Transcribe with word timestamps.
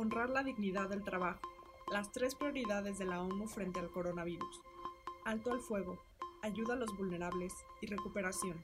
Honrar 0.00 0.30
la 0.30 0.42
dignidad 0.42 0.88
del 0.88 1.04
trabajo. 1.04 1.46
Las 1.92 2.10
tres 2.10 2.34
prioridades 2.34 2.96
de 2.96 3.04
la 3.04 3.20
ONU 3.20 3.46
frente 3.46 3.80
al 3.80 3.90
coronavirus. 3.90 4.62
Alto 5.26 5.52
al 5.52 5.60
fuego, 5.60 5.98
ayuda 6.40 6.72
a 6.72 6.78
los 6.78 6.96
vulnerables 6.96 7.52
y 7.82 7.86
recuperación. 7.86 8.62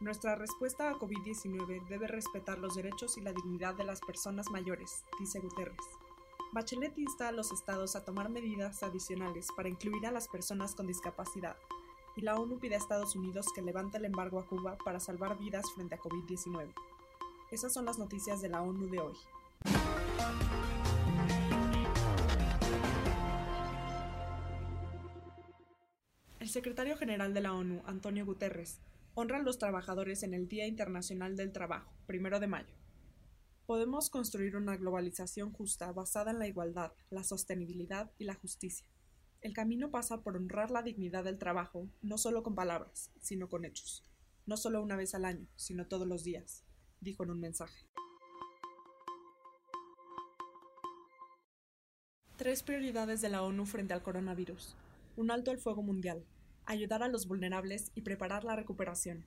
Nuestra 0.00 0.36
respuesta 0.36 0.88
a 0.88 0.94
COVID-19 0.94 1.86
debe 1.86 2.06
respetar 2.06 2.60
los 2.60 2.76
derechos 2.76 3.18
y 3.18 3.20
la 3.20 3.34
dignidad 3.34 3.74
de 3.74 3.84
las 3.84 4.00
personas 4.00 4.50
mayores, 4.50 5.04
dice 5.20 5.38
Guterres. 5.38 5.84
Bachelet 6.52 6.96
insta 6.96 7.28
a 7.28 7.32
los 7.32 7.52
estados 7.52 7.94
a 7.94 8.06
tomar 8.06 8.30
medidas 8.30 8.82
adicionales 8.82 9.48
para 9.54 9.68
incluir 9.68 10.06
a 10.06 10.12
las 10.12 10.28
personas 10.28 10.74
con 10.74 10.86
discapacidad, 10.86 11.58
y 12.16 12.22
la 12.22 12.36
ONU 12.36 12.58
pide 12.58 12.76
a 12.76 12.78
Estados 12.78 13.16
Unidos 13.16 13.48
que 13.54 13.60
levante 13.60 13.98
el 13.98 14.06
embargo 14.06 14.38
a 14.38 14.46
Cuba 14.46 14.78
para 14.82 14.98
salvar 14.98 15.36
vidas 15.36 15.70
frente 15.74 15.96
a 15.96 16.00
COVID-19. 16.00 16.72
Esas 17.50 17.70
son 17.70 17.84
las 17.84 17.98
noticias 17.98 18.40
de 18.40 18.48
la 18.48 18.62
ONU 18.62 18.86
de 18.86 19.00
hoy. 19.00 19.14
El 26.44 26.50
secretario 26.50 26.98
general 26.98 27.32
de 27.32 27.40
la 27.40 27.54
ONU, 27.54 27.80
Antonio 27.86 28.26
Guterres, 28.26 28.78
honra 29.14 29.38
a 29.38 29.42
los 29.42 29.56
trabajadores 29.58 30.22
en 30.24 30.34
el 30.34 30.46
Día 30.46 30.66
Internacional 30.66 31.36
del 31.36 31.52
Trabajo, 31.52 31.90
primero 32.04 32.38
de 32.38 32.46
mayo. 32.46 32.74
Podemos 33.64 34.10
construir 34.10 34.54
una 34.54 34.76
globalización 34.76 35.54
justa 35.54 35.90
basada 35.92 36.32
en 36.32 36.38
la 36.38 36.46
igualdad, 36.46 36.92
la 37.08 37.24
sostenibilidad 37.24 38.12
y 38.18 38.24
la 38.24 38.34
justicia. 38.34 38.86
El 39.40 39.54
camino 39.54 39.90
pasa 39.90 40.22
por 40.22 40.36
honrar 40.36 40.70
la 40.70 40.82
dignidad 40.82 41.24
del 41.24 41.38
trabajo, 41.38 41.88
no 42.02 42.18
solo 42.18 42.42
con 42.42 42.54
palabras, 42.54 43.10
sino 43.22 43.48
con 43.48 43.64
hechos. 43.64 44.04
No 44.44 44.58
solo 44.58 44.82
una 44.82 44.96
vez 44.96 45.14
al 45.14 45.24
año, 45.24 45.48
sino 45.56 45.86
todos 45.86 46.06
los 46.06 46.24
días, 46.24 46.62
dijo 47.00 47.24
en 47.24 47.30
un 47.30 47.40
mensaje. 47.40 47.86
Tres 52.44 52.62
prioridades 52.62 53.22
de 53.22 53.30
la 53.30 53.42
ONU 53.42 53.64
frente 53.64 53.94
al 53.94 54.02
coronavirus. 54.02 54.76
Un 55.16 55.30
alto 55.30 55.50
al 55.50 55.56
fuego 55.56 55.82
mundial, 55.82 56.26
ayudar 56.66 57.02
a 57.02 57.08
los 57.08 57.26
vulnerables 57.26 57.90
y 57.94 58.02
preparar 58.02 58.44
la 58.44 58.54
recuperación. 58.54 59.24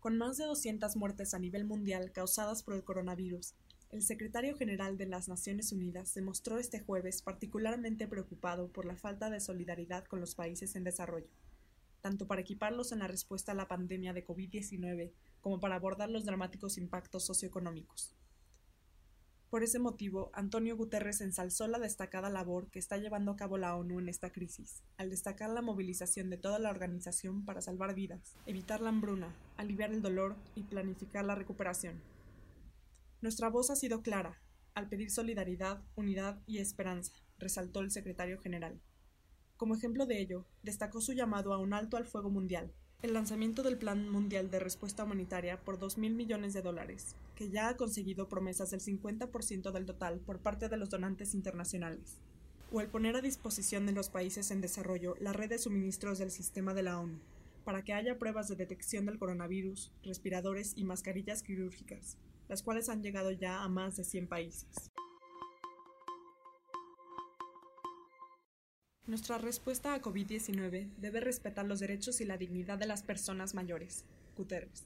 Con 0.00 0.16
más 0.16 0.38
de 0.38 0.46
200 0.46 0.96
muertes 0.96 1.34
a 1.34 1.38
nivel 1.38 1.66
mundial 1.66 2.12
causadas 2.12 2.62
por 2.62 2.72
el 2.72 2.82
coronavirus, 2.82 3.52
el 3.90 4.00
secretario 4.00 4.56
general 4.56 4.96
de 4.96 5.04
las 5.04 5.28
Naciones 5.28 5.70
Unidas 5.70 6.08
se 6.08 6.22
mostró 6.22 6.56
este 6.56 6.80
jueves 6.80 7.20
particularmente 7.20 8.08
preocupado 8.08 8.68
por 8.68 8.86
la 8.86 8.96
falta 8.96 9.28
de 9.28 9.40
solidaridad 9.40 10.06
con 10.06 10.18
los 10.18 10.34
países 10.34 10.74
en 10.76 10.84
desarrollo, 10.84 11.28
tanto 12.00 12.26
para 12.26 12.40
equiparlos 12.40 12.90
en 12.92 13.00
la 13.00 13.06
respuesta 13.06 13.52
a 13.52 13.54
la 13.54 13.68
pandemia 13.68 14.14
de 14.14 14.24
COVID-19 14.24 15.12
como 15.42 15.60
para 15.60 15.74
abordar 15.74 16.08
los 16.08 16.24
dramáticos 16.24 16.78
impactos 16.78 17.22
socioeconómicos. 17.26 18.14
Por 19.50 19.64
ese 19.64 19.80
motivo, 19.80 20.30
Antonio 20.32 20.76
Guterres 20.76 21.20
ensalzó 21.20 21.66
la 21.66 21.80
destacada 21.80 22.30
labor 22.30 22.70
que 22.70 22.78
está 22.78 22.98
llevando 22.98 23.32
a 23.32 23.36
cabo 23.36 23.58
la 23.58 23.74
ONU 23.74 23.98
en 23.98 24.08
esta 24.08 24.30
crisis, 24.30 24.84
al 24.96 25.10
destacar 25.10 25.50
la 25.50 25.60
movilización 25.60 26.30
de 26.30 26.36
toda 26.36 26.60
la 26.60 26.70
organización 26.70 27.44
para 27.44 27.60
salvar 27.60 27.96
vidas, 27.96 28.36
evitar 28.46 28.80
la 28.80 28.90
hambruna, 28.90 29.34
aliviar 29.56 29.92
el 29.92 30.02
dolor 30.02 30.36
y 30.54 30.62
planificar 30.62 31.24
la 31.24 31.34
recuperación. 31.34 32.00
Nuestra 33.22 33.48
voz 33.48 33.70
ha 33.70 33.76
sido 33.76 34.02
clara, 34.02 34.40
al 34.74 34.88
pedir 34.88 35.10
solidaridad, 35.10 35.82
unidad 35.96 36.40
y 36.46 36.58
esperanza, 36.58 37.12
resaltó 37.36 37.80
el 37.80 37.90
secretario 37.90 38.38
general. 38.38 38.80
Como 39.56 39.74
ejemplo 39.74 40.06
de 40.06 40.20
ello, 40.20 40.46
destacó 40.62 41.00
su 41.00 41.12
llamado 41.12 41.52
a 41.52 41.58
un 41.58 41.74
alto 41.74 41.96
al 41.96 42.06
fuego 42.06 42.30
mundial, 42.30 42.72
el 43.02 43.14
lanzamiento 43.14 43.62
del 43.62 43.78
Plan 43.78 44.10
Mundial 44.10 44.50
de 44.50 44.58
Respuesta 44.58 45.04
Humanitaria 45.04 45.58
por 45.58 45.78
2.000 45.78 46.14
millones 46.14 46.52
de 46.52 46.60
dólares, 46.60 47.14
que 47.34 47.48
ya 47.48 47.68
ha 47.68 47.76
conseguido 47.76 48.28
promesas 48.28 48.70
del 48.70 48.80
50% 48.80 49.72
del 49.72 49.86
total 49.86 50.20
por 50.20 50.38
parte 50.38 50.68
de 50.68 50.76
los 50.76 50.90
donantes 50.90 51.34
internacionales, 51.34 52.18
o 52.70 52.82
el 52.82 52.88
poner 52.88 53.16
a 53.16 53.22
disposición 53.22 53.86
de 53.86 53.92
los 53.92 54.10
países 54.10 54.50
en 54.50 54.60
desarrollo 54.60 55.16
la 55.18 55.32
red 55.32 55.48
de 55.48 55.58
suministros 55.58 56.18
del 56.18 56.30
sistema 56.30 56.74
de 56.74 56.82
la 56.82 57.00
ONU, 57.00 57.18
para 57.64 57.82
que 57.84 57.94
haya 57.94 58.18
pruebas 58.18 58.48
de 58.48 58.56
detección 58.56 59.06
del 59.06 59.18
coronavirus, 59.18 59.90
respiradores 60.02 60.74
y 60.76 60.84
mascarillas 60.84 61.42
quirúrgicas, 61.42 62.18
las 62.48 62.62
cuales 62.62 62.90
han 62.90 63.02
llegado 63.02 63.30
ya 63.30 63.62
a 63.62 63.68
más 63.68 63.96
de 63.96 64.04
100 64.04 64.26
países. 64.26 64.90
Nuestra 69.10 69.38
respuesta 69.38 69.92
a 69.92 70.00
COVID-19 70.00 70.88
debe 70.98 71.18
respetar 71.18 71.66
los 71.66 71.80
derechos 71.80 72.20
y 72.20 72.24
la 72.24 72.36
dignidad 72.36 72.78
de 72.78 72.86
las 72.86 73.02
personas 73.02 73.54
mayores. 73.54 74.04
Guterres. 74.36 74.84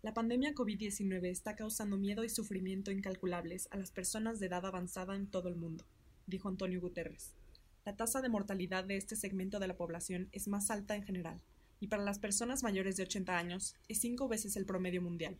La 0.00 0.14
pandemia 0.14 0.54
COVID-19 0.54 1.24
está 1.24 1.56
causando 1.56 1.96
miedo 1.96 2.22
y 2.22 2.28
sufrimiento 2.28 2.92
incalculables 2.92 3.66
a 3.72 3.78
las 3.78 3.90
personas 3.90 4.38
de 4.38 4.46
edad 4.46 4.64
avanzada 4.64 5.16
en 5.16 5.26
todo 5.26 5.48
el 5.48 5.56
mundo, 5.56 5.84
dijo 6.28 6.48
Antonio 6.48 6.80
Guterres. 6.80 7.34
La 7.84 7.96
tasa 7.96 8.20
de 8.20 8.28
mortalidad 8.28 8.84
de 8.84 8.96
este 8.96 9.16
segmento 9.16 9.58
de 9.58 9.66
la 9.66 9.76
población 9.76 10.28
es 10.30 10.46
más 10.46 10.70
alta 10.70 10.94
en 10.94 11.02
general, 11.02 11.42
y 11.80 11.88
para 11.88 12.04
las 12.04 12.20
personas 12.20 12.62
mayores 12.62 12.94
de 12.94 13.02
80 13.02 13.36
años 13.36 13.74
es 13.88 13.98
cinco 13.98 14.28
veces 14.28 14.54
el 14.54 14.66
promedio 14.66 15.02
mundial. 15.02 15.36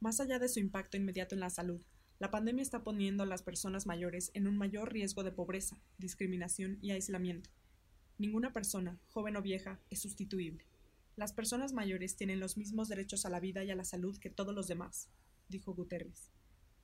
Más 0.00 0.18
allá 0.18 0.38
de 0.38 0.48
su 0.48 0.60
impacto 0.60 0.96
inmediato 0.96 1.34
en 1.34 1.40
la 1.40 1.50
salud, 1.50 1.82
la 2.18 2.32
pandemia 2.32 2.62
está 2.62 2.82
poniendo 2.82 3.22
a 3.22 3.26
las 3.26 3.42
personas 3.42 3.86
mayores 3.86 4.32
en 4.34 4.48
un 4.48 4.58
mayor 4.58 4.92
riesgo 4.92 5.22
de 5.22 5.30
pobreza, 5.30 5.80
discriminación 5.98 6.78
y 6.82 6.90
aislamiento. 6.90 7.50
Ninguna 8.18 8.52
persona, 8.52 8.98
joven 9.06 9.36
o 9.36 9.42
vieja, 9.42 9.80
es 9.88 10.00
sustituible. 10.00 10.66
Las 11.14 11.32
personas 11.32 11.72
mayores 11.72 12.16
tienen 12.16 12.40
los 12.40 12.56
mismos 12.56 12.88
derechos 12.88 13.24
a 13.24 13.30
la 13.30 13.38
vida 13.38 13.62
y 13.62 13.70
a 13.70 13.76
la 13.76 13.84
salud 13.84 14.18
que 14.18 14.30
todos 14.30 14.52
los 14.52 14.66
demás, 14.66 15.08
dijo 15.48 15.74
Guterres. 15.74 16.32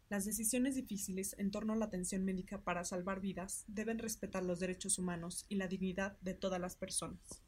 Las 0.09 0.25
decisiones 0.25 0.77
difíciles 0.77 1.34
en 1.39 1.51
torno 1.51 1.72
a 1.72 1.77
la 1.77 1.87
atención 1.87 2.25
médica 2.25 2.62
para 2.62 2.84
salvar 2.84 3.21
vidas 3.21 3.65
deben 3.66 3.99
respetar 3.99 4.45
los 4.45 4.61
derechos 4.61 4.99
humanos 4.99 5.47
y 5.49 5.56
la 5.56 5.66
dignidad 5.66 6.16
de 6.21 6.34
todas 6.34 6.61
las 6.61 6.77
personas. 6.77 7.43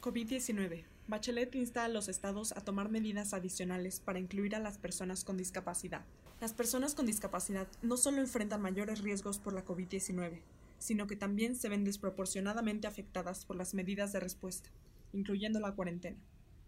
COVID-19. 0.00 0.97
Bachelet 1.08 1.54
insta 1.54 1.86
a 1.86 1.88
los 1.88 2.06
estados 2.06 2.52
a 2.52 2.60
tomar 2.60 2.90
medidas 2.90 3.32
adicionales 3.32 3.98
para 3.98 4.18
incluir 4.18 4.54
a 4.54 4.58
las 4.58 4.76
personas 4.76 5.24
con 5.24 5.38
discapacidad. 5.38 6.04
Las 6.38 6.52
personas 6.52 6.94
con 6.94 7.06
discapacidad 7.06 7.66
no 7.80 7.96
solo 7.96 8.18
enfrentan 8.18 8.60
mayores 8.60 9.00
riesgos 9.00 9.38
por 9.38 9.54
la 9.54 9.64
COVID-19, 9.64 10.42
sino 10.78 11.06
que 11.06 11.16
también 11.16 11.56
se 11.56 11.70
ven 11.70 11.82
desproporcionadamente 11.82 12.86
afectadas 12.86 13.46
por 13.46 13.56
las 13.56 13.72
medidas 13.72 14.12
de 14.12 14.20
respuesta, 14.20 14.68
incluyendo 15.14 15.60
la 15.60 15.72
cuarentena, 15.74 16.18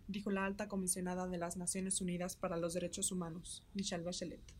dijo 0.08 0.30
la 0.30 0.46
alta 0.46 0.68
comisionada 0.68 1.28
de 1.28 1.36
las 1.36 1.58
Naciones 1.58 2.00
Unidas 2.00 2.34
para 2.34 2.56
los 2.56 2.72
Derechos 2.72 3.12
Humanos, 3.12 3.62
Michelle 3.74 4.04
Bachelet. 4.04 4.54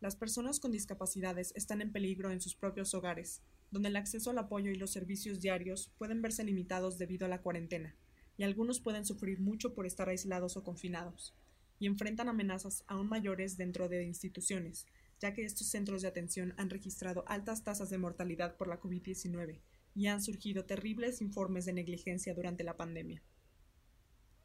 Las 0.00 0.16
personas 0.16 0.60
con 0.60 0.70
discapacidades 0.70 1.54
están 1.56 1.80
en 1.80 1.92
peligro 1.92 2.30
en 2.30 2.42
sus 2.42 2.54
propios 2.54 2.92
hogares, 2.92 3.40
donde 3.70 3.88
el 3.88 3.96
acceso 3.96 4.32
al 4.32 4.38
apoyo 4.38 4.70
y 4.70 4.74
los 4.74 4.90
servicios 4.90 5.40
diarios 5.40 5.90
pueden 5.96 6.20
verse 6.20 6.44
limitados 6.44 6.98
debido 6.98 7.24
a 7.24 7.30
la 7.30 7.40
cuarentena, 7.40 7.96
algunos 8.44 8.80
pueden 8.80 9.04
sufrir 9.04 9.40
mucho 9.40 9.74
por 9.74 9.86
estar 9.86 10.08
aislados 10.08 10.56
o 10.56 10.64
confinados, 10.64 11.34
y 11.78 11.86
enfrentan 11.86 12.28
amenazas 12.28 12.84
aún 12.86 13.08
mayores 13.08 13.56
dentro 13.56 13.88
de 13.88 14.04
instituciones, 14.04 14.86
ya 15.20 15.32
que 15.32 15.44
estos 15.44 15.68
centros 15.68 16.02
de 16.02 16.08
atención 16.08 16.54
han 16.56 16.70
registrado 16.70 17.24
altas 17.26 17.64
tasas 17.64 17.90
de 17.90 17.98
mortalidad 17.98 18.56
por 18.56 18.68
la 18.68 18.80
COVID-19 18.80 19.60
y 19.94 20.06
han 20.06 20.22
surgido 20.22 20.64
terribles 20.64 21.20
informes 21.20 21.64
de 21.64 21.72
negligencia 21.72 22.34
durante 22.34 22.64
la 22.64 22.76
pandemia. 22.76 23.22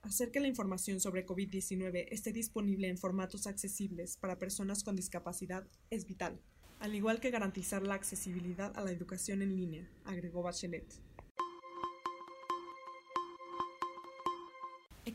Hacer 0.02 0.32
que 0.32 0.40
la 0.40 0.48
información 0.48 1.00
sobre 1.00 1.26
COVID-19 1.26 2.08
esté 2.12 2.32
disponible 2.32 2.88
en 2.88 2.98
formatos 2.98 3.48
accesibles 3.48 4.18
para 4.18 4.40
personas 4.40 4.84
con 4.84 4.96
discapacidad 4.96 5.68
es 5.90 6.06
vital, 6.06 6.40
al 6.80 6.96
igual 6.96 7.20
que 7.20 7.32
garantizar 7.32 7.82
la 7.82 7.96
accesibilidad 7.96 8.78
a 8.78 8.84
la 8.84 8.92
educación 8.92 9.42
en 9.42 9.56
línea, 9.56 9.90
agregó 10.06 10.44
Bachelet. 10.44 11.07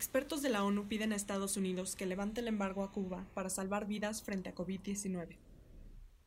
Expertos 0.02 0.42
de 0.42 0.48
la 0.50 0.64
ONU 0.64 0.88
piden 0.88 1.12
a 1.12 1.14
Estados 1.14 1.56
Unidos 1.56 1.94
que 1.94 2.06
levante 2.06 2.40
el 2.40 2.48
embargo 2.48 2.82
a 2.82 2.90
Cuba 2.90 3.25
para 3.34 3.49
salvar 3.49 3.87
vidas 3.87 4.20
frente 4.20 4.49
a 4.49 4.54
COVID-19. 4.54 5.38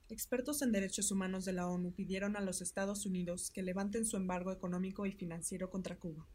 Expertos 0.08 0.62
en 0.62 0.72
derechos 0.72 1.12
humanos 1.12 1.44
de 1.44 1.52
la 1.52 1.68
ONU 1.68 1.92
pidieron 1.92 2.38
a 2.38 2.40
los 2.40 2.62
Estados 2.62 3.06
Unidos 3.06 3.52
que 3.52 3.64
levanten 3.64 4.06
su 4.06 4.16
embargo 4.16 4.54
económico 4.54 5.06
y 5.06 5.12
financiero 5.12 5.70
contra 5.70 5.98
Cuba, 6.00 6.26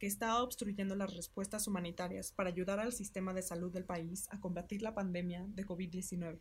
que 0.00 0.08
está 0.08 0.42
obstruyendo 0.42 0.96
las 0.96 1.14
respuestas 1.14 1.68
humanitarias 1.68 2.32
para 2.32 2.48
ayudar 2.48 2.80
al 2.80 2.92
sistema 2.92 3.32
de 3.32 3.42
salud 3.42 3.72
del 3.72 3.84
país 3.84 4.26
a 4.32 4.40
combatir 4.40 4.82
la 4.82 4.96
pandemia 4.96 5.46
de 5.50 5.64
COVID-19 5.64 6.40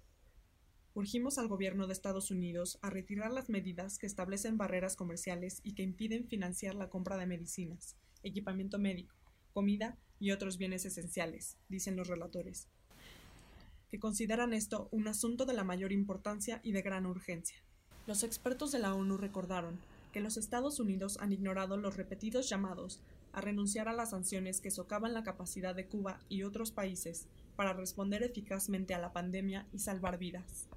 urgimos 0.96 1.38
al 1.38 1.48
gobierno 1.48 1.86
de 1.86 1.94
Estados 1.94 2.32
Unidos 2.32 2.80
a 2.82 2.90
retirar 2.90 3.32
las 3.32 3.50
medidas 3.50 4.00
que 4.00 4.08
establecen 4.08 4.58
barreras 4.58 4.96
comerciales 4.96 5.62
y 5.64 5.76
que 5.76 5.84
impiden 5.84 6.28
financiar 6.28 6.74
la 6.74 6.90
compra 6.90 7.18
de 7.18 7.28
medicinas, 7.28 7.96
equipamiento 8.24 8.80
médico, 8.80 9.16
comida 9.54 9.96
y 10.20 10.32
otros 10.32 10.58
bienes 10.58 10.86
esenciales, 10.86 11.58
dicen 11.70 11.96
los 11.96 12.08
relatores, 12.08 12.68
que 13.90 14.00
consideran 14.00 14.54
esto 14.54 14.90
un 14.92 15.08
asunto 15.08 15.46
de 15.46 15.54
la 15.54 15.64
mayor 15.64 15.92
importancia 15.92 16.60
y 16.64 16.72
de 16.72 16.82
gran 16.82 17.06
urgencia. 17.06 17.58
Los 18.06 18.24
expertos 18.24 18.72
de 18.72 18.80
la 18.80 18.94
ONU 18.94 19.18
recordaron 19.18 19.80
que 20.12 20.22
los 20.22 20.38
Estados 20.38 20.80
Unidos 20.80 21.18
han 21.20 21.32
ignorado 21.32 21.78
los 21.78 21.98
repetidos 21.98 22.50
llamados 22.50 23.02
a 23.34 23.42
renunciar 23.42 23.88
a 23.88 23.94
las 23.94 24.12
sanciones 24.12 24.62
que 24.62 24.72
socavan 24.72 25.14
la 25.14 25.24
capacidad 25.24 25.76
de 25.76 25.88
Cuba 25.88 26.20
y 26.30 26.44
otros 26.44 26.72
países 26.72 27.28
para 27.56 27.74
responder 27.74 28.24
eficazmente 28.24 28.94
a 28.94 29.00
la 29.00 29.14
pandemia 29.14 29.68
y 29.74 29.80
salvar 29.80 30.18
vidas. 30.18 30.68